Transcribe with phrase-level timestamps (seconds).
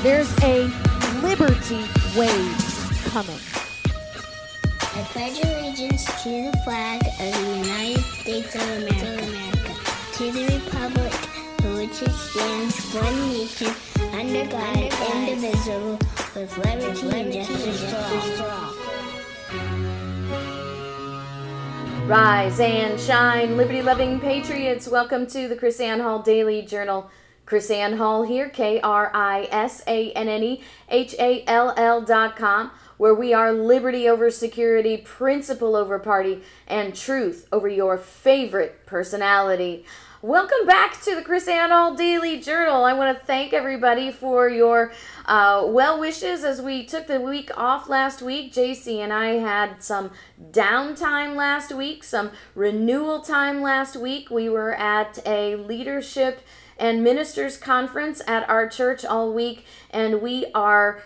[0.00, 0.70] There's a
[1.24, 1.84] liberty
[2.16, 3.40] wave coming.
[4.94, 9.74] I pledge allegiance to the flag of the United States of America,
[10.12, 11.12] to the republic
[11.60, 13.74] for which it stands, one nation,
[14.12, 14.76] under God,
[15.26, 15.98] indivisible,
[16.36, 18.72] with liberty and justice for all.
[22.06, 24.86] Rise and shine, liberty loving patriots.
[24.86, 27.10] Welcome to the KrisAnne Hall Daily Journal.
[27.48, 32.02] KrisAnne Hall here, K R I S A N N E H A L L
[32.02, 37.96] dot com, where we are liberty over security, principle over party, and truth over your
[37.96, 39.86] favorite personality.
[40.20, 42.84] Welcome back to the KrisAnne Hall Daily Journal.
[42.84, 44.92] I want to thank everybody for your
[45.24, 48.52] uh, well wishes as we took the week off last week.
[48.52, 50.10] JC and I had some
[50.50, 54.28] downtime last week, some renewal time last week.
[54.28, 56.40] We were at a leadership
[56.78, 61.02] and ministers conference at our church all week, and we are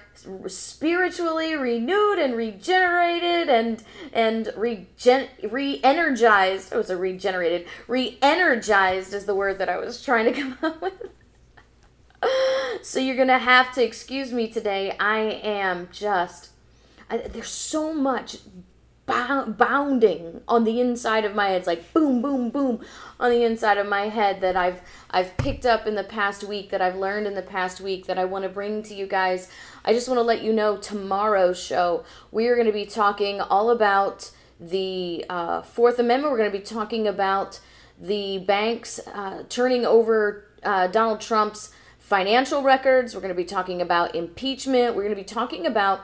[0.47, 6.73] spiritually renewed and regenerated and and regen re-energized.
[6.73, 10.83] It was a regenerated, re-energized is the word that I was trying to come up
[10.83, 10.95] with.
[12.83, 14.97] So you're gonna have to excuse me today.
[14.99, 16.51] I am just
[17.11, 18.39] I, there's so much
[19.13, 21.59] bou- bounding on the inside of my head.
[21.59, 22.81] It's like boom, boom, boom
[23.21, 26.71] on the inside of my head that I've I've picked up in the past week,
[26.71, 29.49] that I've learned in the past week, that I want to bring to you guys.
[29.85, 33.41] I just want to let you know tomorrow's show we are going to be talking
[33.41, 36.33] all about the uh, Fourth Amendment.
[36.33, 37.61] We're going to be talking about
[38.01, 43.15] the banks uh, turning over uh, Donald Trump's financial records.
[43.15, 44.95] We're going to be talking about impeachment.
[44.95, 46.01] We're going to be talking about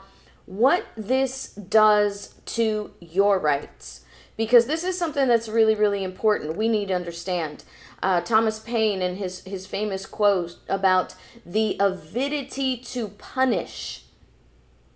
[0.48, 4.06] what this does to your rights.
[4.38, 7.64] Because this is something that's really really important we need to understand.
[8.02, 11.14] Uh, thomas paine and his, his famous quote about
[11.44, 14.04] the avidity to punish.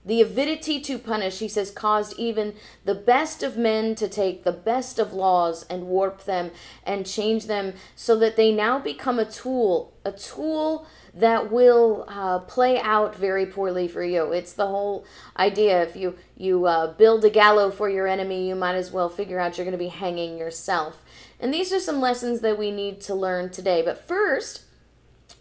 [0.04, 2.54] The avidity to punish, he says, caused even
[2.84, 6.50] the best of men to take the best of laws and warp them
[6.84, 12.38] and change them so that they now become a tool, a tool that will uh,
[12.40, 14.32] play out very poorly for you.
[14.32, 15.04] It's the whole
[15.36, 15.82] idea.
[15.82, 19.38] If you you uh, build a gallows for your enemy, you might as well figure
[19.38, 21.02] out you're going to be hanging yourself.
[21.38, 23.82] And these are some lessons that we need to learn today.
[23.82, 24.62] But first,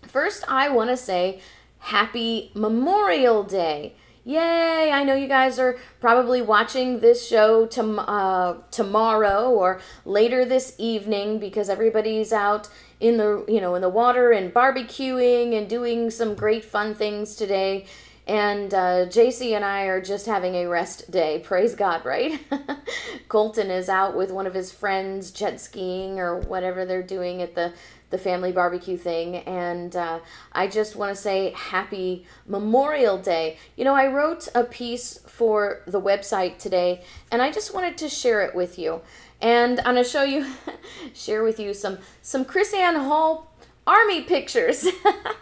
[0.07, 1.41] first I want to say
[1.79, 3.95] Happy Memorial Day.
[4.23, 4.91] Yay!
[4.91, 11.39] I know you guys are probably watching this show uh, tomorrow or later this evening
[11.39, 12.69] because everybody's out
[13.01, 17.35] in the you know in the water and barbecuing and doing some great fun things
[17.35, 17.85] today.
[18.28, 21.39] And uh, JC and I are just having a rest day.
[21.44, 22.39] Praise God, right?
[23.28, 27.56] Colton is out with one of his friends jet skiing or whatever they're doing at
[27.56, 27.73] the
[28.12, 29.38] the family barbecue thing.
[29.38, 30.19] And uh,
[30.51, 33.57] I just want to say happy Memorial Day.
[33.75, 38.07] You know, I wrote a piece for the website today, and I just wanted to
[38.07, 39.02] share it with you.
[39.41, 40.46] And I'm gonna show you,
[41.16, 43.51] share with you some some KrisAnne Hall
[43.88, 44.88] Army pictures.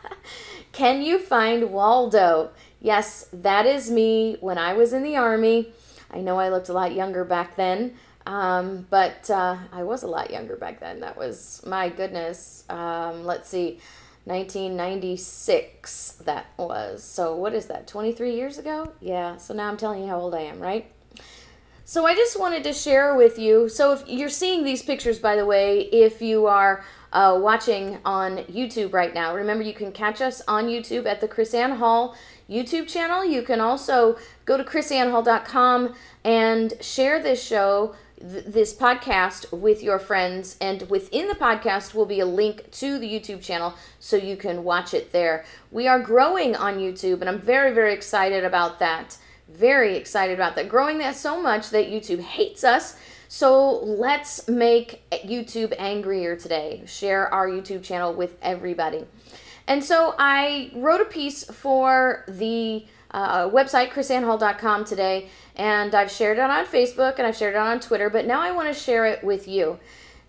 [0.72, 2.52] Can you find Waldo?
[2.80, 5.74] Yes, that is me when I was in the Army.
[6.10, 7.96] I know I looked a lot younger back then,
[8.26, 11.02] um, but uh, I was a lot younger back then.
[11.02, 13.82] That was, my goodness, um, let's see,
[14.30, 17.04] 1996 that was.
[17.04, 18.94] So what is that, 23 years ago?
[19.02, 20.92] Yeah, so now I'm telling you how old I am, right?
[21.84, 23.68] So I just wanted to share with you.
[23.68, 28.38] So if you're seeing these pictures, by the way, if you are uh, watching on
[28.44, 32.16] YouTube right now, remember you can catch us on YouTube at the KrisAnne Hall
[32.50, 33.24] YouTube channel.
[33.24, 40.00] You can also go to krisannehall.com and share this show, th- this podcast with your
[40.00, 40.58] friends.
[40.62, 44.64] And within the podcast will be a link to the YouTube channel so you can
[44.64, 45.46] watch it there.
[45.72, 49.18] We are growing on YouTube, and I'm very, very excited about that.
[49.48, 50.70] Very excited about that.
[50.70, 52.96] Growing that so much that YouTube hates us.
[53.28, 56.84] So let's make YouTube angrier today.
[56.86, 59.06] Share our YouTube channel with everybody.
[59.68, 66.38] And so I wrote a piece for the uh, website, krisannehall.com today, and I've shared
[66.38, 69.06] it on Facebook and I've shared it on Twitter, but now I want to share
[69.06, 69.80] it with you.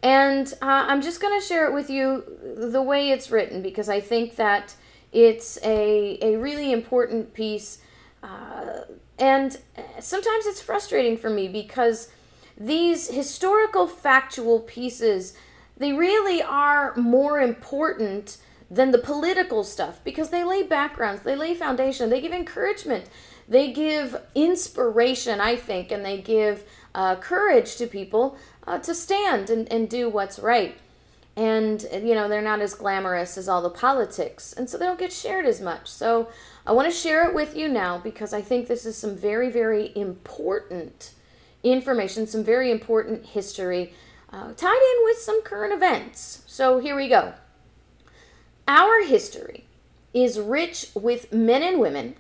[0.03, 2.25] And uh, I'm just going to share it with you
[2.57, 4.75] the way it's written because I think that
[5.13, 7.79] It's a, a really important piece.
[8.23, 8.83] Uh,
[9.19, 9.59] and
[9.99, 12.09] sometimes it's frustrating for me because
[12.57, 15.35] these historical factual pieces
[15.77, 18.37] they really are more important
[18.71, 23.07] than the political stuff because they lay backgrounds, they lay foundation, they give encouragement,
[23.49, 26.63] they give inspiration, I think, and they give
[26.95, 28.37] uh, courage to people
[28.67, 30.79] uh, to stand and, and do what's right.
[31.37, 34.99] And, you know, they're not as glamorous as all the politics, and so they don't
[34.99, 35.89] get shared as much.
[35.89, 36.29] So
[36.67, 39.51] I want to share it with you now because I think this is some very,
[39.51, 41.15] very important
[41.63, 43.95] information, some very important history
[44.33, 46.43] uh, tied in with some current events.
[46.47, 47.35] So here we go.
[48.71, 49.65] Our history
[50.15, 52.15] is rich with men and women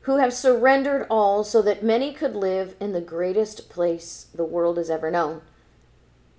[0.00, 4.76] who have surrendered all so that many could live in the greatest place the world
[4.76, 5.40] has ever known.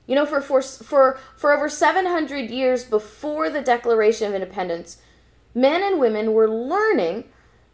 [0.05, 5.01] You know, for, for, for, for over 700 years before the Declaration of Independence,
[5.55, 7.23] men and women were learning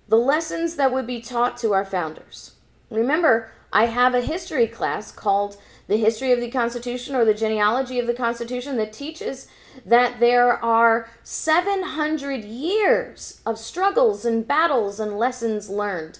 [0.07, 2.55] the lessons that would be taught to our founders.
[2.89, 5.57] Remember, I have a history class called
[5.91, 9.49] the history of the Constitution or the genealogy of the Constitution that teaches
[9.85, 16.19] that there are 700 years of struggles and battles and lessons learned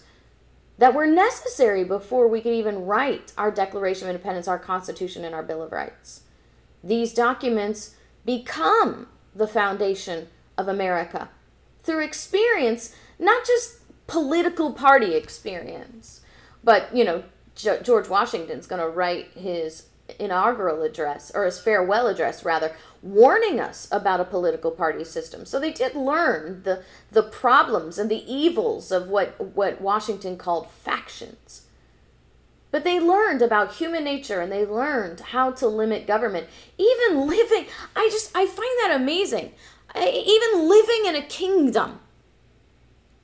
[0.77, 5.33] that were necessary before we could even write our Declaration of Independence, our Constitution, and
[5.33, 6.23] our Bill of Rights.
[6.83, 7.95] These documents
[8.25, 10.27] become the foundation
[10.57, 11.29] of America
[11.83, 13.77] through experience, not just
[14.07, 16.19] political party experience,
[16.62, 17.23] but, you know,
[17.56, 19.88] George Washington's going to write his
[20.19, 25.45] inaugural address, or his farewell address rather, warning us about a political party system.
[25.45, 30.69] So they did learn the, the problems and the evils of what, what Washington called
[30.69, 31.68] factions.
[32.71, 36.47] But they learned about human nature and they learned how to limit government.
[36.77, 37.65] Even living,
[37.95, 39.51] I just, I find that amazing.
[39.95, 42.00] Even living in a kingdom,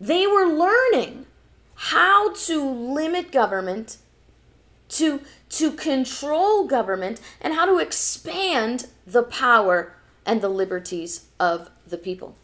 [0.01, 1.25] they were learning
[1.75, 3.97] how to limit government
[4.89, 9.93] to to control government and how to expand the power
[10.25, 12.35] and the liberties of the people.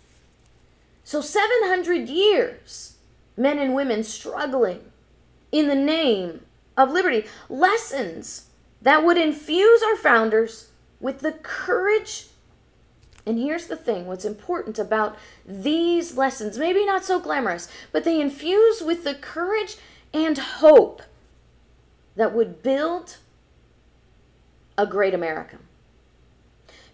[1.03, 2.95] So 700 years
[3.35, 4.81] men and women struggling
[5.51, 6.41] in the name
[6.77, 8.47] of liberty, lessons
[8.81, 10.69] that would infuse our founders
[10.99, 12.27] with the courage
[13.25, 18.19] and here's the thing what's important about these lessons, maybe not so glamorous, but they
[18.19, 19.77] infuse with the courage
[20.13, 21.01] and hope
[22.15, 23.17] that would build
[24.77, 25.57] a great America.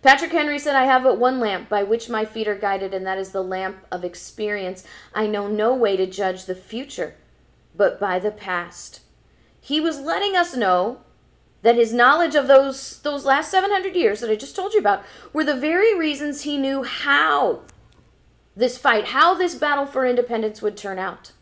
[0.01, 3.05] Patrick Henry said, I have but one lamp by which my feet are guided, and
[3.05, 4.85] that is the lamp of experience.
[5.13, 7.15] I know no way to judge the future
[7.75, 9.01] but by the past.
[9.59, 11.01] He was letting us know
[11.61, 15.03] that his knowledge of those, those last 700 years that I just told you about
[15.33, 17.61] were the very reasons he knew how
[18.55, 21.33] this fight, how this battle for independence would turn out.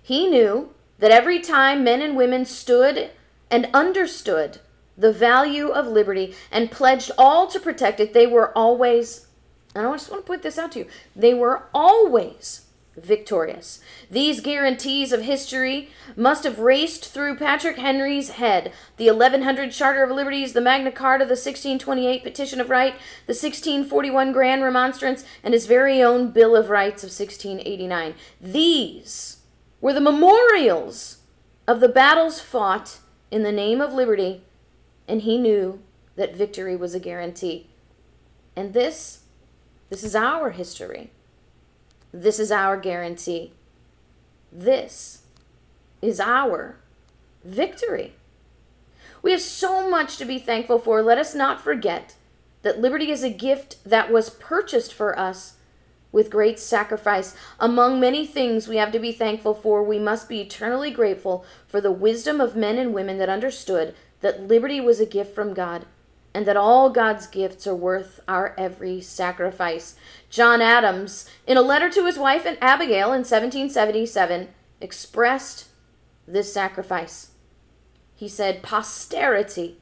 [0.00, 3.10] He knew that every time men and women stood
[3.50, 4.60] and understood
[4.96, 9.26] the value of liberty and pledged all to protect it, they were always,
[9.74, 12.66] and I just want to put this out to you, they were always
[12.96, 13.80] victorious.
[14.12, 18.72] These guarantees of history must have raced through Patrick Henry's head.
[18.96, 22.92] The 1100 Charter of Liberties, the Magna Carta, the 1628 Petition of Right,
[23.26, 28.14] the 1641 Grand Remonstrance, and his very own Bill of Rights of 1689.
[28.40, 29.41] These
[29.82, 31.18] were the memorials
[31.68, 34.42] of the battles fought in the name of liberty,
[35.06, 35.82] and he knew
[36.16, 37.66] that victory was a guarantee.
[38.56, 39.24] And this,
[39.90, 41.10] this is our history.
[42.12, 43.52] This is our guarantee.
[44.52, 45.22] This
[46.00, 46.76] is our
[47.44, 48.12] victory.
[49.20, 51.02] We have so much to be thankful for.
[51.02, 52.14] Let us not forget
[52.62, 55.56] that liberty is a gift that was purchased for us
[56.12, 57.34] with great sacrifice.
[57.58, 61.80] Among many things we have to be thankful for, we must be eternally grateful for
[61.80, 65.86] the wisdom of men and women that understood that liberty was a gift from God
[66.34, 69.96] and that all God's gifts are worth our every sacrifice.
[70.30, 74.48] John Adams, in a letter to his wife and Abigail in 1777,
[74.80, 75.68] expressed
[76.26, 77.32] this sacrifice.
[78.14, 79.78] He said, Posterity,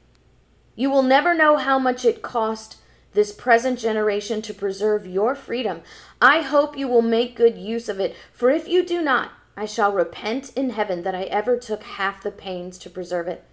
[0.75, 2.77] you will never know how much it cost
[3.13, 5.81] this present generation to preserve your freedom.
[6.21, 9.65] I hope you will make good use of it, for if you do not, I
[9.65, 13.43] shall repent in heaven that I ever took half the pains to preserve it.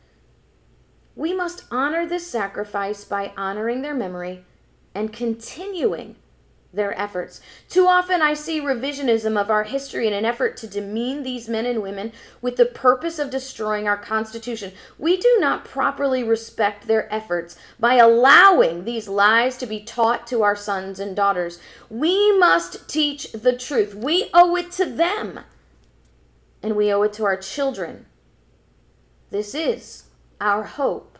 [1.17, 4.45] We must honor this sacrifice by honoring their memory
[4.95, 6.17] and continuing
[6.79, 7.43] their efforts.
[7.69, 11.67] Too often I see revisionism of our history in an effort to demean these men
[11.67, 14.73] and women with the purpose of destroying our Constitution.
[14.99, 20.43] We do not properly respect their efforts by allowing these lies to be taught to
[20.43, 21.59] our sons and daughters.
[21.91, 23.95] We must teach the truth.
[23.95, 25.41] We owe it to them,
[26.63, 28.07] and we owe it to our children.
[29.31, 30.05] This is
[30.41, 31.19] our hope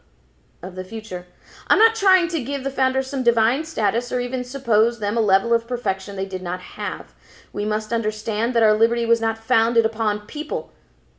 [0.63, 1.27] of the future.
[1.71, 5.21] I'm not trying to give the founders some divine status or even suppose them a
[5.21, 7.13] level of perfection they did not have.
[7.53, 10.73] We must understand that our liberty was not founded upon people,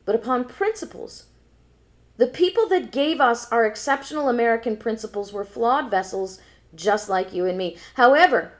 [0.04, 1.26] but upon principles.
[2.16, 6.40] The people that gave us our exceptional American principles were flawed vessels
[6.74, 7.76] just like you and me.
[7.94, 8.52] However,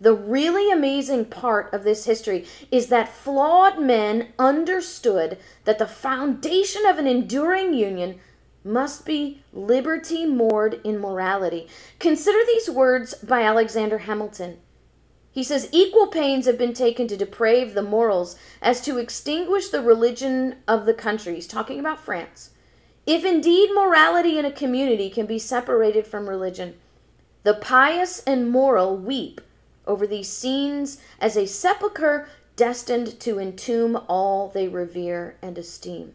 [0.00, 6.86] the really amazing part of this history is that flawed men understood that the foundation
[6.86, 8.18] of an enduring union
[8.64, 11.68] must be liberty moored in morality.
[11.98, 14.58] Consider these words by Alexander Hamilton.
[15.32, 19.80] He says, Equal pains have been taken to deprave the morals as to extinguish the
[19.80, 21.34] religion of the country.
[21.34, 22.50] He's talking about France.
[23.06, 26.74] If indeed morality in a community can be separated from religion,
[27.42, 29.40] the pious and moral weep
[29.86, 36.14] over these scenes as a sepulchre destined to entomb all they revere and esteem.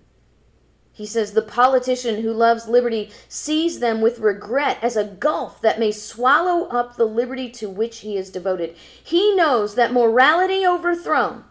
[0.97, 5.79] He says, The politician who loves liberty sees them with regret as a gulf that
[5.79, 8.75] may swallow up the liberty to which he is devoted.
[9.03, 11.43] He knows that morality overthrown,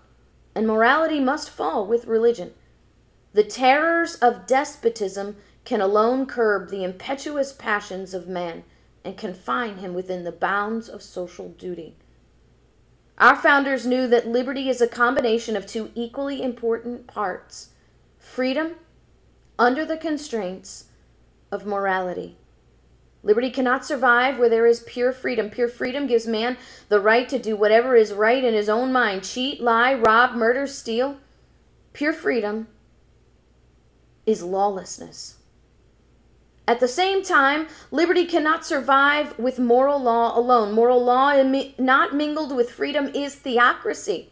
[0.52, 2.54] and morality must fall with religion.
[3.34, 8.64] The terrors of despotism can alone curb the impetuous passions of man
[9.04, 11.94] and confine him within the bounds of social duty.
[13.16, 17.68] Our founders knew that liberty is a combination of two equally important parts
[18.18, 18.74] freedom
[19.58, 20.86] under the constraints
[21.50, 22.36] of morality.
[23.22, 25.50] Liberty cannot survive where there is pure freedom.
[25.50, 26.56] Pure freedom gives man
[26.88, 30.66] the right to do whatever is right in his own mind cheat, lie, rob, murder,
[30.66, 31.16] steal.
[31.92, 32.68] Pure freedom
[34.26, 35.38] is lawlessness.
[36.68, 40.72] At the same time, liberty cannot survive with moral law alone.
[40.72, 41.32] Moral law,
[41.78, 44.30] not mingled with freedom, is theocracy.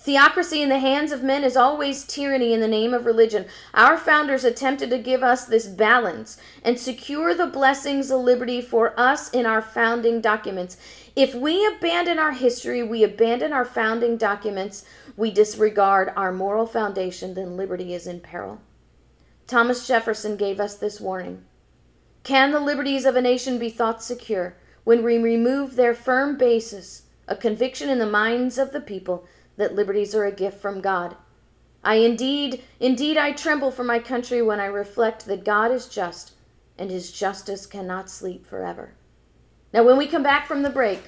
[0.00, 3.46] Theocracy in the hands of men is always tyranny in the name of religion.
[3.74, 8.98] Our founders attempted to give us this balance and secure the blessings of liberty for
[8.98, 10.76] us in our founding documents.
[11.16, 14.84] If we abandon our history, we abandon our founding documents,
[15.16, 18.60] we disregard our moral foundation, then liberty is in peril.
[19.48, 21.44] Thomas Jefferson gave us this warning
[22.22, 27.02] Can the liberties of a nation be thought secure when we remove their firm basis,
[27.26, 29.26] a conviction in the minds of the people?
[29.58, 31.14] That liberties are a gift from God.
[31.84, 36.32] I indeed, indeed, I tremble for my country when I reflect that God is just
[36.78, 38.94] and his justice cannot sleep forever.
[39.72, 41.00] Now, when we come back from the break,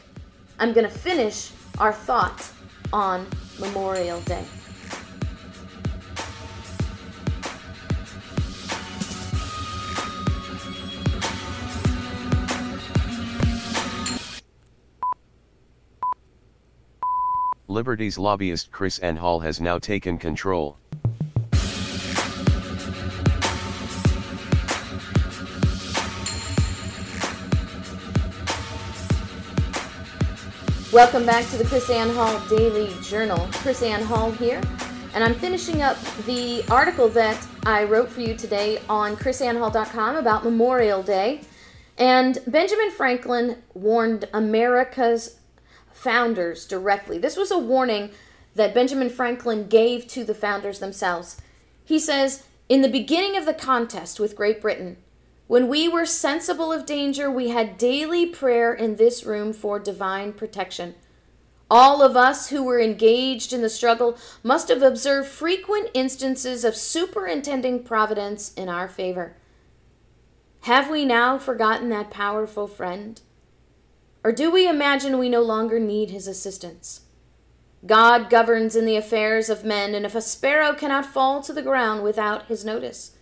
[0.58, 2.50] I'm going to finish our thought
[2.92, 3.26] on
[3.58, 4.44] Memorial Day.
[17.70, 20.76] Liberty's lobbyist KrisAnne Hall has now taken control.
[30.92, 33.38] Welcome back to the KrisAnne Hall Daily Journal.
[33.62, 34.60] KrisAnne Hall here,
[35.14, 35.96] and I'm finishing up
[36.26, 41.42] the article that I wrote for you today on krisannehall.com about Memorial Day.
[41.98, 45.39] And Benjamin Franklin warned America's
[45.92, 47.18] founders directly.
[47.18, 48.10] This was a warning
[48.54, 51.40] that Benjamin Franklin gave to the founders themselves.
[51.84, 54.96] He says, In the beginning of the contest with Great Britain,
[55.46, 60.32] when we were sensible of danger, we had daily prayer in this room for divine
[60.32, 60.94] protection.
[61.68, 66.76] All of us who were engaged in the struggle must have observed frequent instances of
[66.76, 69.36] superintending providence in our favor.
[70.62, 73.20] Have we now forgotten that powerful friend?
[74.22, 77.02] Or do we imagine we no longer need his assistance?
[77.86, 81.62] God governs in the affairs of men, and if a sparrow cannot fall to the
[81.62, 83.16] ground without his notice,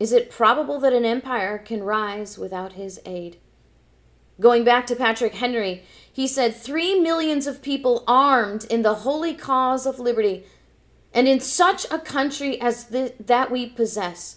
[0.00, 3.38] is it probable that an empire can rise without his aid?
[4.40, 9.32] Going back to Patrick Henry, he said, Three millions of people armed in the holy
[9.32, 10.44] cause of liberty,
[11.14, 14.35] and in such a country as th- that we possess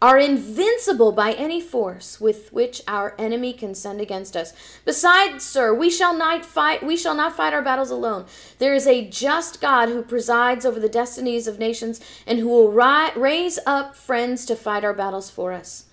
[0.00, 4.52] are invincible by any force with which our enemy can send against us.
[4.84, 8.26] Besides, sir, we shall not fight we shall not fight our battles alone.
[8.58, 12.70] There is a just God who presides over the destinies of nations and who will
[12.70, 15.86] ri- raise up friends to fight our battles for us.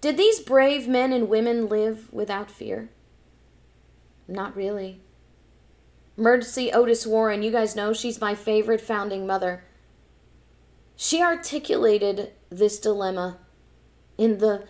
[0.00, 2.88] Did these brave men and women live without fear?
[4.26, 5.00] Not really.
[6.16, 9.64] Mercy Otis Warren, you guys know she's my favorite founding mother.
[10.96, 13.38] She articulated this dilemma
[14.18, 14.64] in the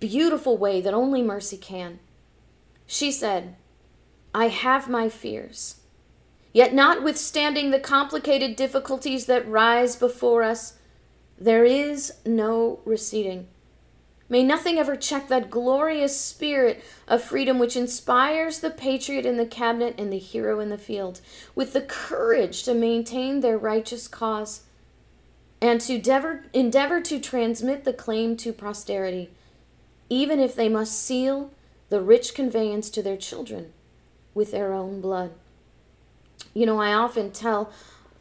[0.00, 1.98] beautiful way that only Mercy can.
[2.86, 3.56] She said,
[4.34, 5.80] I have my fears.
[6.52, 10.78] Yet, notwithstanding the complicated difficulties that rise before us,
[11.38, 13.48] there is no receding.
[14.28, 19.44] May nothing ever check that glorious spirit of freedom which inspires the patriot in the
[19.44, 21.20] cabinet and the hero in the field
[21.54, 24.62] with the courage to maintain their righteous cause
[25.62, 29.30] and to endeavor, endeavor to transmit the claim to posterity,
[30.10, 31.52] even if they must seal
[31.88, 33.72] the rich conveyance to their children
[34.34, 35.32] with their own blood.
[36.52, 37.72] You know, I often tell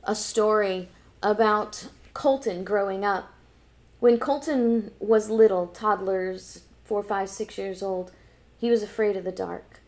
[0.03, 0.89] a story
[1.24, 3.33] about Colton growing up
[4.00, 8.12] when Colton was little, toddlers, four, five, six years old,
[8.60, 9.79] he was afraid of the dark.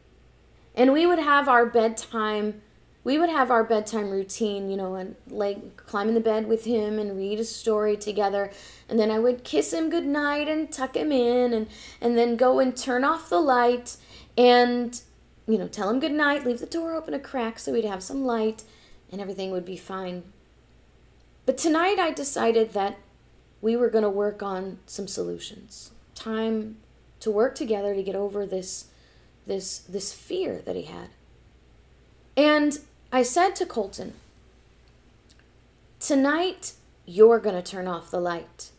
[0.75, 2.61] And we would have our bedtime
[3.03, 6.63] we would have our bedtime routine, you know, and like climb in the bed with
[6.63, 8.51] him and read a story together.
[8.87, 11.67] And then I would kiss him goodnight and tuck him in and,
[11.99, 13.97] and then go and turn off the light
[14.37, 14.99] and,
[15.47, 18.23] you know, tell him goodnight, leave the door open a crack so we'd have some
[18.23, 18.63] light
[19.11, 20.23] and everything would be fine.
[21.45, 22.97] But tonight I decided that
[23.61, 25.91] we were going to work on some solutions.
[26.15, 26.77] Time
[27.19, 28.87] to work together to get over this
[29.45, 31.09] this this fear that he had.
[32.37, 32.79] And
[33.13, 34.13] I said to Colton,
[35.99, 36.73] "Tonight
[37.05, 38.71] you're going to turn off the light."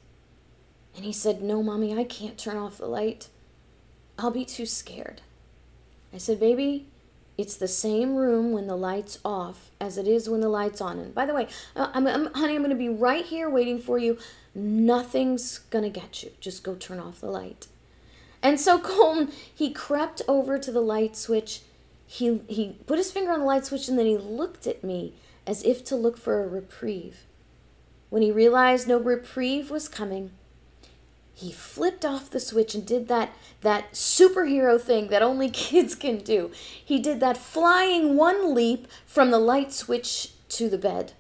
[0.94, 3.28] And he said, "No, Mommy, I can't turn off the light.
[4.18, 5.22] I'll be too scared."
[6.12, 6.88] I said, "Baby,
[7.36, 10.98] it's the same room when the light's off as it is when the light's on.
[10.98, 13.78] And by the way, uh, I'm, I'm, honey, I'm going to be right here waiting
[13.78, 14.18] for you.
[14.54, 16.30] Nothing's going to get you.
[16.40, 17.66] Just go turn off the light.
[18.42, 21.62] And so Colton, he crept over to the light switch.
[22.14, 25.14] He, he put his finger on the light switch and then he looked at me
[25.49, 27.25] as if to look for a reprieve.
[28.09, 30.30] When he realized no reprieve was coming,
[31.35, 36.18] he flipped off the switch and did that that superhero thing that only kids can
[36.18, 36.52] do.
[36.85, 41.14] He did that flying one leap from the light switch to the bed.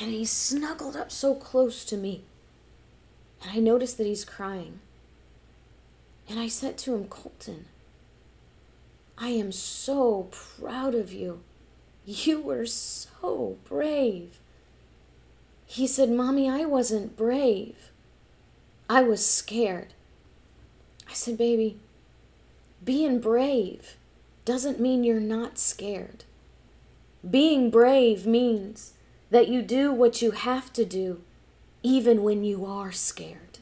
[0.00, 2.24] And he snuggled up so close to me.
[3.40, 4.80] And I noticed that he's crying.
[6.28, 7.66] And I said to him, Colton,
[9.16, 11.40] I am so proud of you.
[12.04, 14.38] You were so brave.
[15.66, 17.90] He said, Mommy, I wasn't brave.
[18.88, 19.94] I was scared.
[21.08, 21.78] I said, Baby,
[22.84, 23.96] being brave
[24.44, 26.24] doesn't mean you're not scared.
[27.28, 28.92] Being brave means
[29.30, 31.22] that you do what you have to do,
[31.82, 33.58] even when you are scared.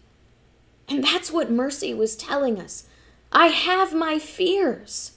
[0.89, 2.87] And that's what Mercy was telling us.
[3.31, 5.13] I have my fears.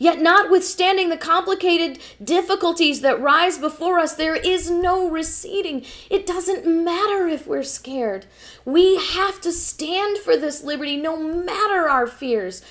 [0.00, 5.84] Yet, notwithstanding the complicated difficulties that rise before us, there is no receding.
[6.08, 8.26] It doesn't matter if we're scared.
[8.64, 12.62] We have to stand for this liberty no matter our fears,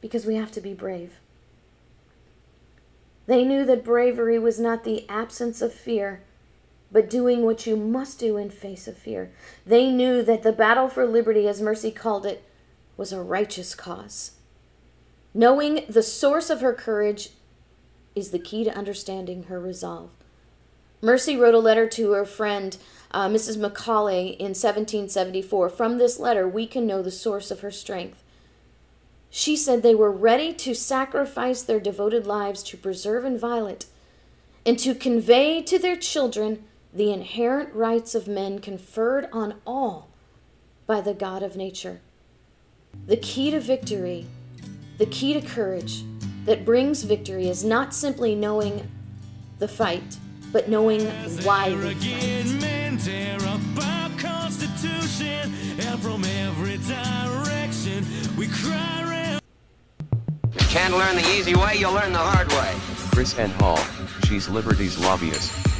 [0.00, 1.20] because we have to be brave.
[3.26, 6.22] They knew that bravery was not the absence of fear,
[6.90, 9.30] but doing what you must do in face of fear.
[9.66, 12.44] They knew that the battle for liberty, as Mercy called it,
[12.96, 14.32] was a righteous cause.
[15.34, 17.30] Knowing the source of her courage
[18.14, 20.10] is the key to understanding her resolve.
[21.02, 22.78] Mercy wrote a letter to her friend,
[23.10, 23.58] uh, Mrs.
[23.58, 25.68] Macaulay, in 1774.
[25.68, 28.22] From this letter, we can know the source of her strength.
[29.28, 33.86] She said they were ready to sacrifice their devoted lives to preserve inviolate
[34.64, 40.08] and to convey to their children the inherent rights of men conferred on all
[40.86, 42.00] by the God of nature.
[43.06, 44.26] The key to victory
[44.98, 46.04] the key to courage
[46.44, 48.88] that brings victory is not simply knowing
[49.58, 50.18] the fight,
[50.52, 51.06] but knowing
[51.42, 52.34] why we fight.
[60.68, 62.72] Can't learn the easy way, you'll learn the hard way.
[63.14, 63.78] KrisAnne Hall,
[64.26, 65.73] she's Liberty's lobbyist.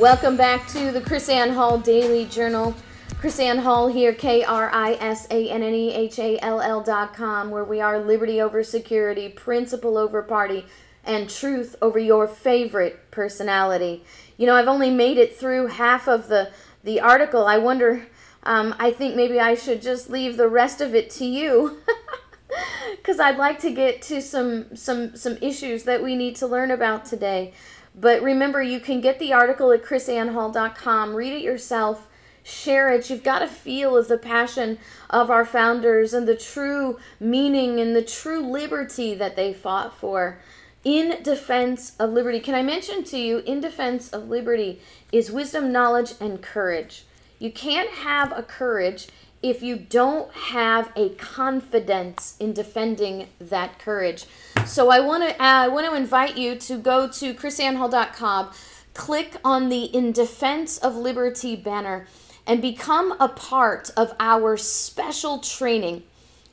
[0.00, 2.74] Welcome back to the KrisAnne Hall Daily Journal.
[3.20, 6.80] KrisAnne Hall here, K R I S A N N E H A L L
[6.80, 10.64] dot com, where we are liberty over security, principle over party,
[11.04, 14.02] and truth over your favorite personality.
[14.38, 16.50] You know, I've only made it through half of the,
[16.82, 17.46] the article.
[17.46, 18.06] I wonder,
[18.42, 21.76] um, I think maybe I should just leave the rest of it to you.
[22.96, 26.70] because I'd like to get to some some some issues that we need to learn
[26.70, 27.52] about today.
[28.00, 32.08] But remember, you can get the article at krisannehall.com, read it yourself,
[32.42, 33.10] share it.
[33.10, 34.78] You've got a feel of the passion
[35.10, 40.38] of our founders and the true meaning and the true liberty that they fought for.
[40.82, 42.40] In defense of liberty.
[42.40, 44.80] Can I mention to you, in defense of liberty
[45.12, 47.04] is wisdom, knowledge, and courage.
[47.38, 49.08] You can't have a courage
[49.42, 54.26] if you don't have a confidence in defending that courage.
[54.66, 58.50] So I want to uh, I want to invite you to go to krisannehall.com,
[58.94, 62.06] click on the In Defense of Liberty banner
[62.46, 66.02] and become a part of our special training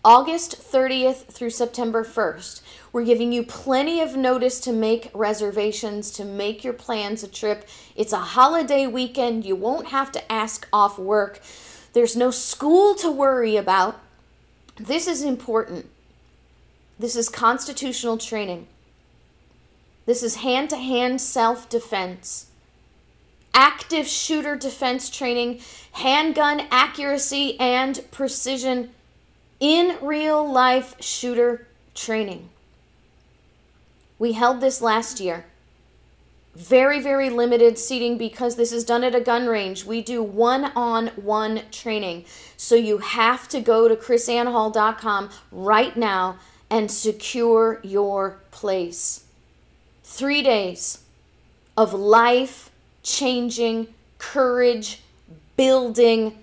[0.06, 2.62] August 30th through September 1st.
[2.93, 7.67] We're giving you plenty of notice to make reservations, to make your plans a trip.
[7.95, 9.45] It's a holiday weekend.
[9.45, 11.41] You won't have to ask off work.
[11.98, 14.00] There's no school to worry about.
[14.76, 15.90] This is important.
[17.00, 18.68] This is constitutional training.
[20.06, 22.52] This is hand to hand self defense,
[23.52, 25.60] active shooter defense training,
[25.94, 28.92] handgun accuracy and precision
[29.60, 32.50] in real life shooter training.
[34.20, 35.46] We held this last year.
[36.58, 39.86] Very, very limited seating because this is done at a gun range.
[39.86, 42.26] We do one on one training.
[42.58, 49.26] So you have to go to krisannehall.com right now and secure your place.
[50.04, 51.04] Three days
[51.78, 52.72] of life
[53.04, 55.02] changing, courage
[55.58, 56.39] building.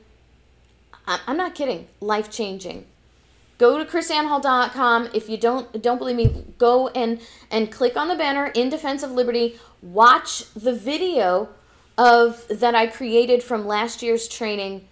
[1.09, 2.87] I'm not kidding, life changing
[3.59, 8.17] go to krisannehall.com if you don't don't believe me go and and click on the
[8.17, 9.59] banner in defense of liberty.
[9.83, 11.51] Watch the video
[11.97, 14.88] of that i created from last year's training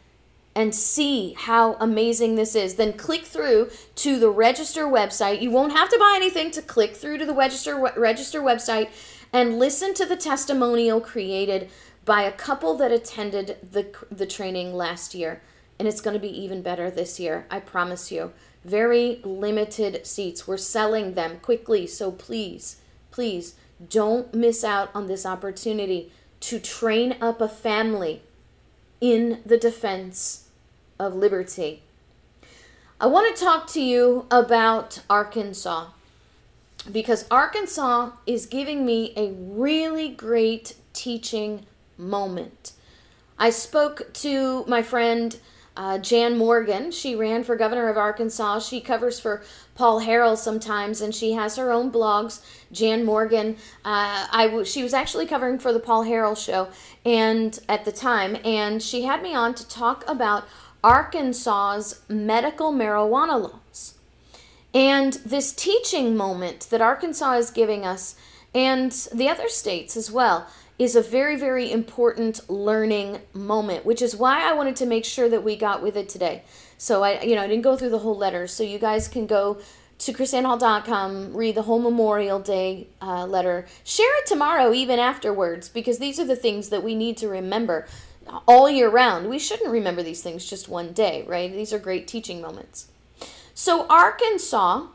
[0.55, 2.75] and see how amazing this is.
[2.75, 5.41] Then click through to the register website.
[5.41, 8.91] You won't have to buy anything to click through to the register register website
[9.33, 11.71] and listen to the testimonial created
[12.05, 15.43] by a couple that attended the the training last year.
[15.79, 18.33] And it's going to be even better this year i promise you
[18.65, 20.47] very limited seats.
[20.47, 23.55] We're selling them quickly, so please, please
[23.89, 28.23] don't miss out on this opportunity to train up a family
[29.01, 30.49] in the defense
[30.99, 31.83] of liberty.
[33.01, 35.89] I want to talk to you about Arkansas
[36.91, 41.67] because Arkansas is giving me a really great teaching
[41.99, 42.73] moment.
[43.39, 45.37] I spoke to my friend
[45.77, 48.61] uh, Jan Morgan, she ran for governor of Arkansas.
[48.61, 49.43] She covers for
[49.75, 52.41] Paul Harrell sometimes, and she has her own blogs.
[52.71, 56.69] Jan Morgan, uh, I w- she was actually covering for the Paul Harrell show,
[57.07, 60.45] and at the time, and she had me on to talk about
[60.85, 63.95] Arkansas's medical marijuana laws,
[64.75, 68.15] and this teaching moment that Arkansas is giving us,
[68.55, 70.47] and the other states as well
[70.83, 75.29] is a very, very important learning moment, which is why I wanted to make sure
[75.29, 76.43] that we got with it today.
[76.79, 79.27] So I, you know, I didn't go through the whole letter, so you guys can
[79.27, 79.61] go
[79.99, 85.99] to krisannehall.com, read the whole Memorial Day uh, letter, share it tomorrow, even afterwards, because
[85.99, 87.87] these are the things that we need to remember
[88.49, 89.29] all year round.
[89.29, 91.53] We shouldn't remember these things just one day, right?
[91.53, 92.89] These are great teaching moments.
[93.55, 94.87] So Arkansas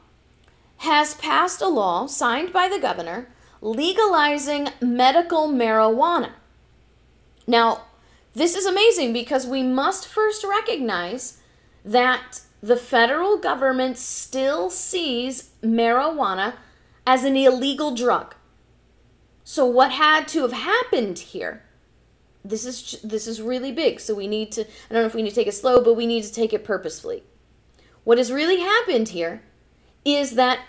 [0.78, 3.30] has passed a law signed by the governor
[3.61, 6.31] legalizing medical marijuana.
[7.45, 7.83] Now,
[8.33, 11.39] this is amazing because we must first recognize
[11.83, 16.53] that the federal government still sees marijuana
[17.05, 18.35] as an illegal drug.
[19.43, 21.63] So what had to have happened here?
[22.43, 23.99] This is this is really big.
[23.99, 25.95] So we need to I don't know if we need to take it slow, but
[25.95, 27.23] we need to take it purposefully.
[28.03, 29.41] What has really happened here
[30.05, 30.59] is that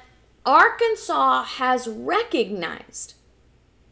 [0.48, 3.12] Arkansas has recognized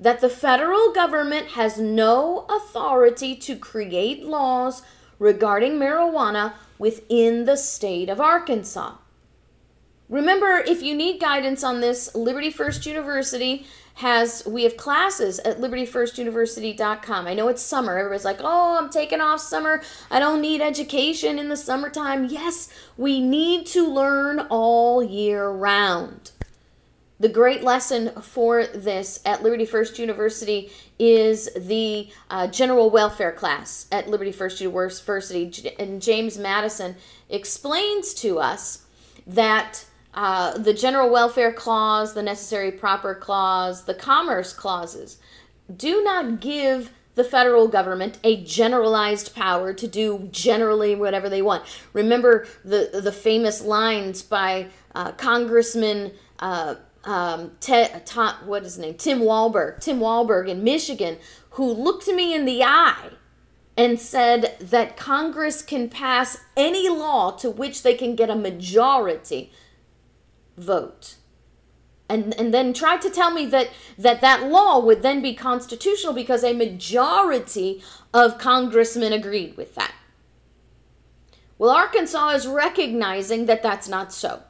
[0.00, 4.80] that the federal government has no authority to create laws
[5.18, 8.94] regarding marijuana within the state of Arkansas.
[10.08, 13.66] Remember, if you need guidance on this, Liberty First University
[13.96, 17.26] has we have classes at libertyfirstuniversity.com.
[17.26, 17.98] I know it's summer.
[17.98, 19.82] Everybody's like, "Oh, I'm taking off summer.
[20.10, 26.30] I don't need education in the summertime." Yes, we need to learn all year round.
[27.18, 33.86] The great lesson for this at Liberty First University is the uh, general welfare class
[33.90, 35.74] at Liberty First University.
[35.78, 36.96] And James Madison
[37.30, 38.84] explains to us
[39.26, 45.18] that uh, the general welfare clause, the necessary proper clause, the commerce clauses
[45.74, 51.64] do not give the federal government a generalized power to do generally whatever they want.
[51.92, 56.76] Remember the the famous lines by uh, Congressman uh,
[57.06, 58.94] um, Tom, what is his name?
[58.94, 61.18] Tim Walberg, Tim Walberg in Michigan,
[61.50, 63.10] who looked me in the eye
[63.76, 69.52] and said that Congress can pass any law to which they can get a majority
[70.56, 71.16] vote.
[72.08, 76.12] And, and then tried to tell me that, that that law would then be constitutional
[76.12, 77.82] because a majority
[78.14, 79.94] of congressmen agreed with that.
[81.58, 84.42] Well, Arkansas is recognizing that that's not so.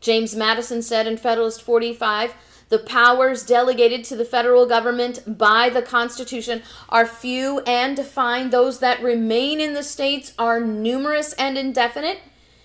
[0.00, 2.34] James Madison said in Federalist 45
[2.68, 8.52] the powers delegated to the federal government by the Constitution are few and defined.
[8.52, 12.20] Those that remain in the states are numerous and indefinite.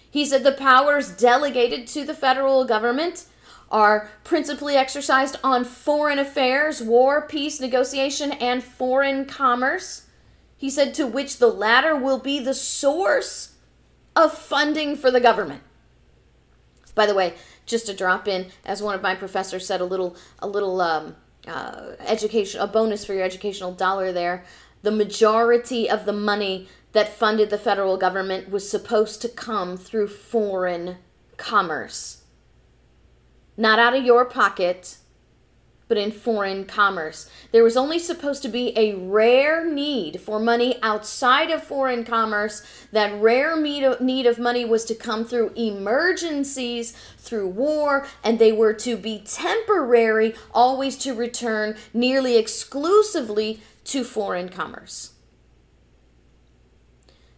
[0.09, 3.25] He said the powers delegated to the federal government
[3.71, 10.07] are principally exercised on foreign affairs, war, peace, negotiation, and foreign commerce.
[10.57, 13.55] He said to which the latter will be the source
[14.15, 15.63] of funding for the government.
[16.95, 17.34] By the way,
[17.65, 21.15] just to drop in, as one of my professors said, a little a little um,
[21.47, 24.43] uh, education, a bonus for your educational dollar there.
[24.82, 30.10] The majority of the money that funded the federal government was supposed to come through
[30.10, 30.97] foreign
[31.38, 32.23] commerce,
[33.58, 34.97] not out of your pocket
[35.93, 37.29] but in foreign commerce.
[37.51, 42.63] There was only supposed to be a rare need for money outside of foreign commerce.
[42.91, 48.73] That rare need of money was to come through emergencies, through war, and they were
[48.73, 55.12] to be temporary, always to return nearly exclusively to foreign commerce.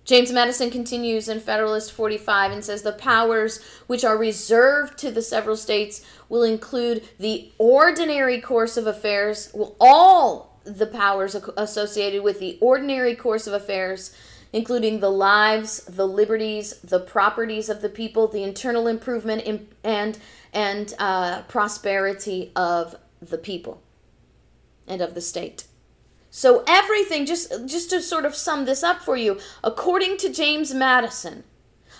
[0.06, 5.22] James Madison continues in Federalist 45 and says the powers which are reserved to the
[5.22, 12.40] several states will include the ordinary course of affairs, well, all the powers associated with
[12.40, 14.16] the ordinary course of affairs,
[14.54, 20.20] including the lives, the liberties, the properties of the people, the internal improvement in, and
[20.54, 23.82] and uh, prosperity of the people
[24.88, 25.66] and of the state.
[26.36, 30.74] So everything just just to sort of sum this up for you, according to James
[30.74, 31.46] Madison,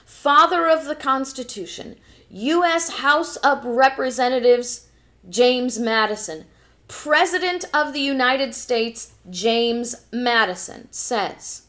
[0.06, 1.96] father of the Constitution,
[2.30, 4.90] US House of Representatives
[5.30, 6.44] James Madison,
[6.90, 11.68] President of the United States James Madison says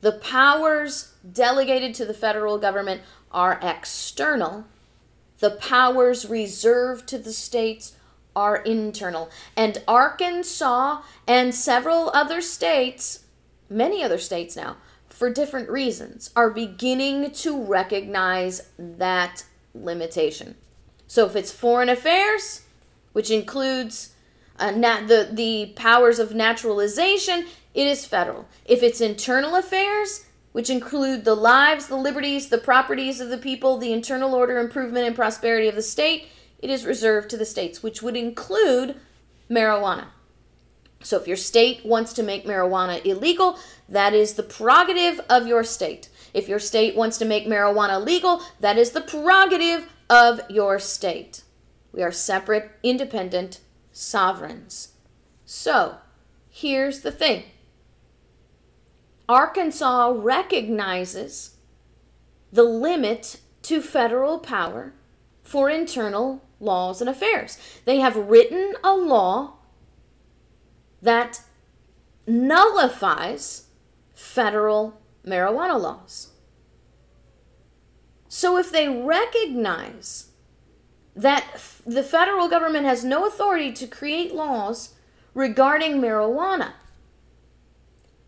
[0.00, 4.64] the powers delegated to the federal government are external.
[5.40, 7.96] The powers reserved to the states
[8.34, 9.30] are internal.
[9.56, 13.24] And Arkansas and several other states,
[13.68, 14.76] many other states now,
[15.08, 20.56] for different reasons, are beginning to recognize that limitation.
[21.06, 22.62] So if it's foreign affairs,
[23.12, 24.14] which includes
[24.58, 28.48] uh, the, the powers of naturalization, it is federal.
[28.64, 33.78] If it's internal affairs, which include the lives, the liberties, the properties of the people,
[33.78, 36.26] the internal order, improvement, and prosperity of the state,
[36.62, 38.96] it is reserved to the states, which would include
[39.50, 40.06] marijuana.
[41.02, 45.64] So if your state wants to make marijuana illegal, that is the prerogative of your
[45.64, 46.08] state.
[46.32, 51.42] If your state wants to make marijuana legal, that is the prerogative of your state.
[51.92, 54.92] We are separate, independent sovereigns.
[55.44, 55.96] So,
[56.48, 57.44] here's the thing
[59.28, 61.56] Arkansas recognizes
[62.52, 64.92] the limit to federal power
[65.42, 67.58] for internal laws and affairs.
[67.84, 69.54] They have written a law
[71.02, 71.42] that
[72.26, 73.66] nullifies
[74.14, 76.30] federal marijuana laws.
[78.28, 80.28] So if they recognize
[81.14, 81.44] that
[81.84, 84.94] the federal government has no authority to create laws
[85.34, 86.72] regarding marijuana,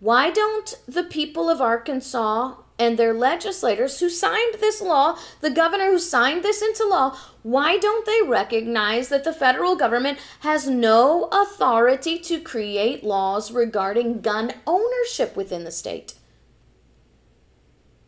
[0.00, 5.90] why don't the people of Arkansas and their legislators who signed this law, the governor
[5.90, 11.28] who signed this into law, why don't they recognize that the federal government has no
[11.30, 16.14] authority to create laws regarding gun ownership within the state?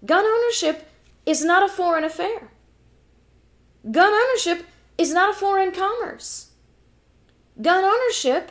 [0.05, 0.89] Gun ownership
[1.25, 2.51] is not a foreign affair.
[3.91, 4.67] Gun ownership
[4.99, 6.51] is not a foreign commerce.
[7.61, 8.51] Gun ownership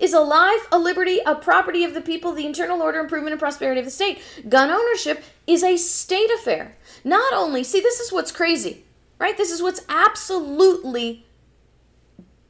[0.00, 3.40] is a life, a liberty, a property of the people, the internal order, improvement, and
[3.40, 4.18] prosperity of the state.
[4.48, 6.76] Gun ownership is a state affair.
[7.04, 8.84] Not only, see, this is what's crazy,
[9.18, 9.36] right?
[9.36, 11.26] This is what's absolutely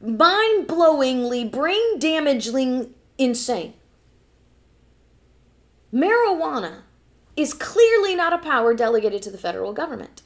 [0.01, 3.75] mind blowingly, brain damaging insane.
[5.93, 6.83] Marijuana
[7.37, 10.23] is clearly not a power delegated to the federal government.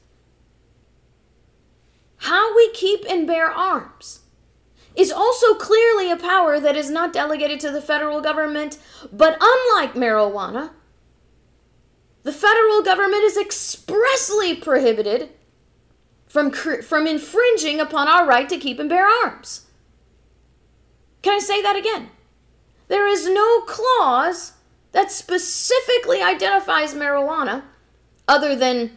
[2.19, 4.21] How we keep and bear arms
[4.97, 8.79] is also clearly a power that is not delegated to the federal government,
[9.13, 10.71] but unlike marijuana,
[12.23, 15.31] the federal government is expressly prohibited
[16.27, 19.67] from, from infringing upon our right to keep and bear arms.
[21.23, 22.11] Can I say that again?
[22.89, 24.53] There is no clause
[24.93, 27.65] that specifically identifies marijuana
[28.29, 28.97] other than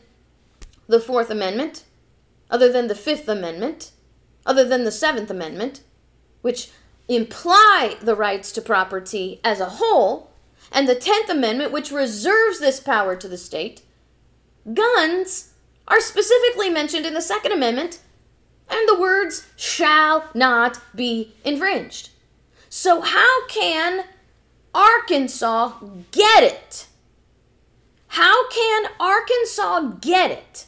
[0.88, 1.84] the Fourth Amendment,
[2.50, 3.92] other than the Fifth Amendment,
[4.46, 5.82] other than the Seventh Amendment,
[6.41, 6.69] which
[7.08, 10.32] imply the rights to property as a whole,
[10.71, 13.82] and the Tenth Amendment, which reserves this power to the state.
[14.73, 15.54] Guns
[15.88, 18.00] are specifically mentioned in the Second Amendment,
[18.69, 22.10] and the words shall not be infringed.
[22.69, 24.04] So, how can
[24.73, 25.73] Arkansas
[26.12, 26.88] get it?
[28.08, 30.65] How can Arkansas get it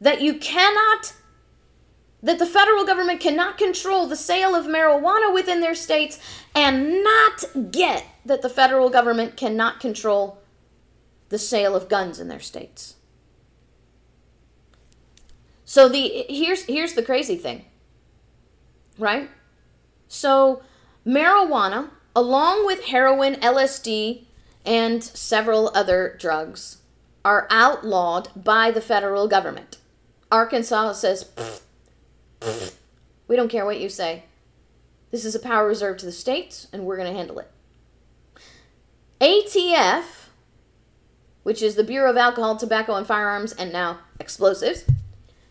[0.00, 1.12] that you cannot,
[2.22, 6.18] that the federal government cannot control the sale of marijuana within their states
[6.54, 10.38] and not get that the federal government cannot control
[11.30, 12.96] the sale of guns in their states?
[15.64, 17.64] So the here's here's the crazy thing.
[18.98, 19.30] Right?
[20.06, 20.62] So
[21.06, 24.24] marijuana along with heroin, LSD,
[24.64, 26.78] and several other drugs
[27.24, 29.78] are outlawed by the federal government.
[30.30, 31.28] Arkansas says,
[33.28, 34.24] we don't care what you say.
[35.10, 37.50] This is a power reserved to the states, and we're going to handle it.
[39.20, 40.04] ATF,
[41.42, 44.84] which is the Bureau of Alcohol, Tobacco, and Firearms, and now explosives,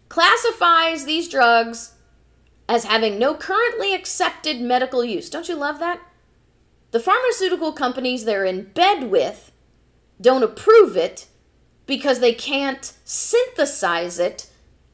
[0.09, 1.93] classifies these drugs
[2.67, 5.29] as having no currently accepted medical use.
[5.29, 6.01] Don't you love that?
[6.91, 9.51] The pharmaceutical companies they're in bed with
[10.19, 11.27] don't approve it
[11.85, 14.47] because they can't synthesize it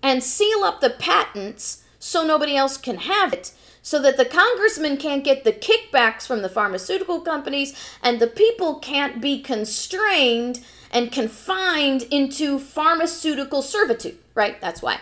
[0.03, 4.97] and seal up the patents so nobody else can have it so that the congressman
[4.97, 10.59] can't get the kickbacks from the pharmaceutical companies and the people can't be constrained
[10.91, 14.59] and confined into pharmaceutical servitude, right?
[14.59, 14.99] That's why.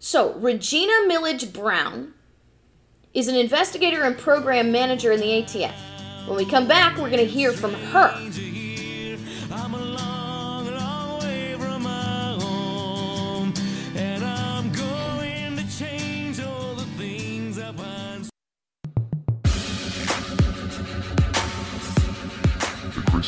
[0.00, 2.14] So, Regina Millage Brown
[3.12, 5.74] is an investigator and program manager in the ATF.
[6.26, 8.16] When we come back, we're going to hear from her.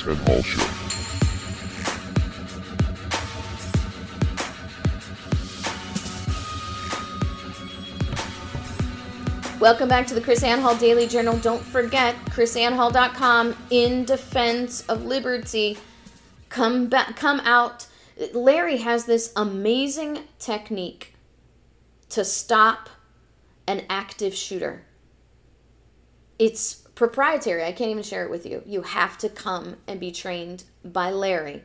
[0.02, 0.58] Chris Hall Show.
[9.60, 11.38] Welcome back to the KrisAnne Hall Daily Journal.
[11.38, 15.78] Don't forget, krisannehall.com in defense of liberty.
[16.48, 17.86] Come back, come out.
[18.32, 21.14] Larry has this amazing technique
[22.08, 22.90] to stop
[23.68, 24.82] an active shooter.
[26.40, 27.64] It's proprietary.
[27.64, 28.62] I can't even share it with you.
[28.64, 31.64] You have to come and be trained by Larry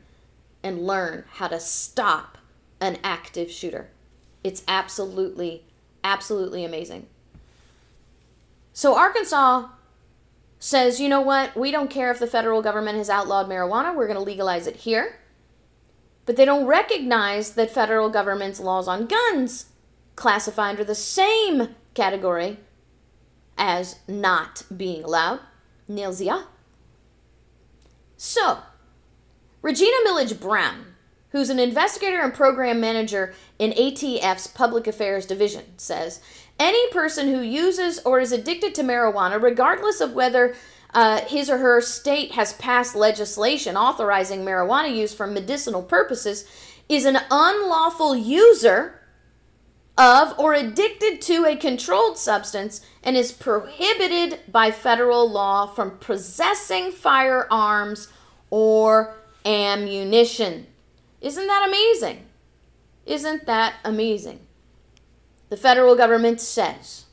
[0.63, 2.39] and learn how to stop
[2.81, 3.91] an active shooter.
[4.43, 5.63] It's absolutely,
[6.03, 7.05] absolutely amazing.
[8.73, 9.67] So Arkansas
[10.57, 11.55] says, you know what?
[11.55, 13.95] We don't care if the federal government has outlawed marijuana.
[13.95, 15.19] We're going to legalize it here.
[16.25, 19.67] But they don't recognize that federal government's laws on guns
[20.15, 22.57] classify under the same category
[23.57, 25.39] as not being allowed.
[25.89, 26.45] Nilzia.
[28.17, 28.59] So,
[29.61, 30.95] Regina Millage Brown,
[31.29, 36.21] who's an investigator and program manager in ATF's Public Affairs Division, says
[36.59, 40.55] any person who uses or is addicted to marijuana, regardless of whether
[40.93, 46.47] uh, his or her state has passed legislation authorizing marijuana use for medicinal purposes,
[46.89, 48.99] is an unlawful user
[49.97, 56.91] of or addicted to a controlled substance and is prohibited by federal law from possessing
[56.91, 58.09] firearms
[58.49, 60.67] or ammunition.
[61.21, 62.25] Isn't that amazing?
[63.05, 64.47] Isn't that amazing?
[65.49, 67.05] the federal government says.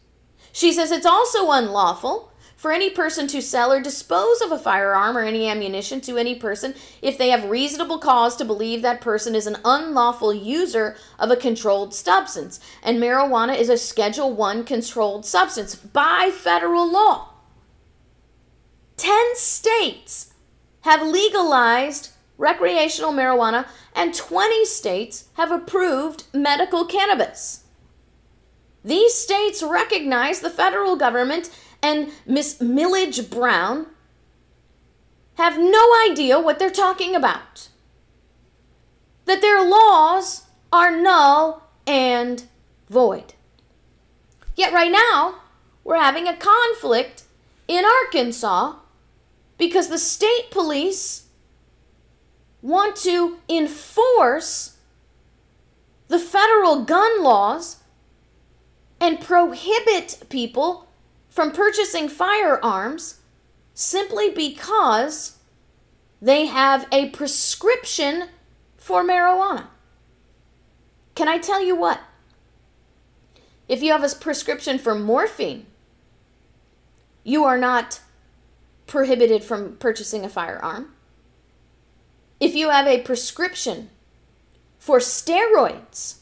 [0.53, 2.33] She says it's also unlawful
[2.65, 6.35] for any person to sell or dispose of a firearm or any ammunition to any
[6.35, 11.31] person if they have reasonable cause to believe that person is an unlawful user of
[11.31, 12.59] a controlled substance.
[12.83, 17.35] And marijuana is a schedule 1 controlled substance by federal law.
[18.97, 20.33] 10 states
[20.85, 27.65] have legalized recreational marijuana and 20 states have approved medical cannabis.
[28.83, 31.51] These states recognize the federal government
[31.85, 33.87] and Miss Millage Brown
[35.35, 37.69] have no idea what they're talking about.
[39.27, 42.45] That their laws are null and
[42.89, 43.35] void.
[44.57, 45.43] Yet, right now,
[45.85, 47.25] we're having a conflict
[47.69, 48.77] in Arkansas
[49.59, 51.27] because the state police
[52.63, 54.79] want to enforce
[56.09, 57.83] the federal gun laws
[58.99, 60.89] and prohibit people
[61.35, 63.17] from purchasing firearms
[63.75, 65.37] simply because
[66.23, 68.29] they have a prescription
[68.77, 69.67] for marijuana.
[71.17, 72.01] Can I tell you what?
[73.69, 75.67] If you have a prescription for morphine,
[77.25, 78.01] you are not
[78.87, 80.95] prohibited from purchasing a firearm.
[82.39, 83.91] If you have a prescription
[84.79, 86.19] for steroids,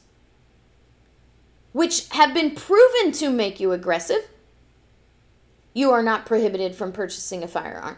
[1.73, 4.27] which have been proven to make you aggressive,
[5.73, 7.97] you are not prohibited from purchasing a firearm.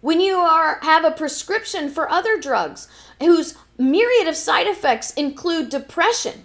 [0.00, 2.88] When you are have a prescription for other drugs
[3.20, 6.44] whose myriad of side effects include depression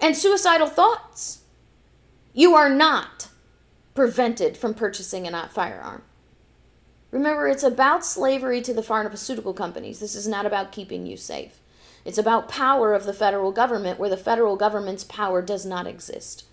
[0.00, 1.42] and suicidal thoughts,
[2.32, 3.28] you are not
[3.94, 6.02] prevented from purchasing a firearm.
[7.10, 10.00] Remember, it's about slavery to the pharmaceutical companies.
[10.00, 11.60] This is not about keeping you safe.
[12.06, 16.44] It's about power of the federal government where the federal government's power does not exist.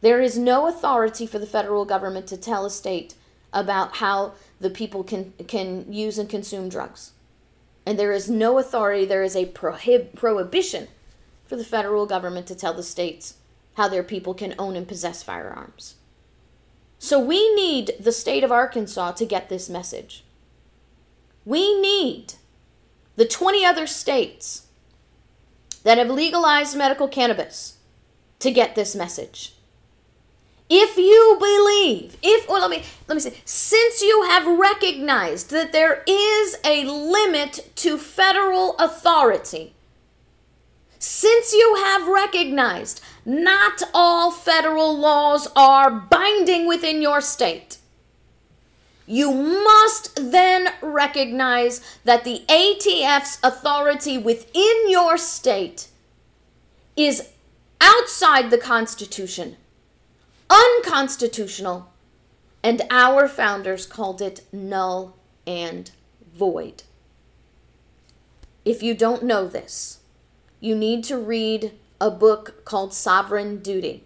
[0.00, 3.14] There is no authority for the federal government to tell a state
[3.52, 7.12] about how the people can, can use and consume drugs.
[7.84, 10.88] And there is no authority, there is a prohib- prohibition
[11.46, 13.34] for the federal government to tell the states
[13.74, 15.94] how their people can own and possess firearms.
[16.98, 20.24] So we need the state of Arkansas to get this message.
[21.44, 22.34] We need
[23.16, 24.66] the 20 other states
[25.84, 27.78] that have legalized medical cannabis
[28.40, 29.55] to get this message.
[30.68, 35.72] If you believe, if well, let me let me say, since you have recognized that
[35.72, 39.74] there is a limit to federal authority,
[40.98, 47.78] since you have recognized not all federal laws are binding within your state,
[49.06, 55.88] you must then recognize that the ATF's authority within your state
[56.96, 57.28] is
[57.80, 59.56] outside the Constitution,
[60.50, 61.92] unconstitutional,
[62.62, 65.16] and our founders called it null
[65.46, 65.90] and
[66.34, 66.82] void.
[68.64, 70.00] If you don't know this,
[70.60, 74.04] you need to read a book called Sovereign Duty.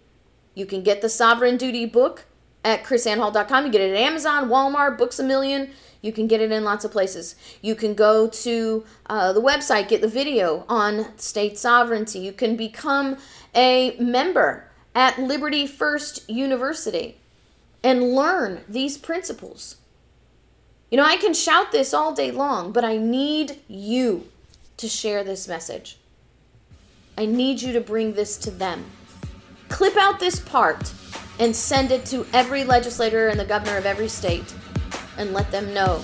[0.53, 2.25] You can get the Sovereign Duty book
[2.63, 3.65] at krisannehall.com.
[3.65, 5.71] You get it at Amazon, Walmart, Books a Million.
[6.01, 7.35] You can get it in lots of places.
[7.61, 12.19] You can go to uh, the website, get the video on state sovereignty.
[12.19, 13.17] You can become
[13.55, 17.17] a member at Liberty First University
[17.83, 19.77] and learn these principles.
[20.89, 24.27] You know, I can shout this all day long, but I need you
[24.77, 25.97] to share this message.
[27.17, 28.85] I need you to bring this to them.
[29.69, 30.93] Clip out this part
[31.39, 34.53] and send it to every legislator and the governor of every state
[35.17, 36.03] and let them know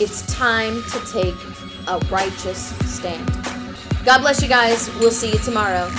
[0.00, 1.34] it's time to take
[1.88, 3.26] a righteous stand.
[4.04, 4.88] God bless you guys.
[5.00, 5.90] We'll see you tomorrow.